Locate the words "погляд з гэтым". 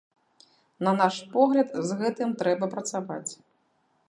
1.35-2.29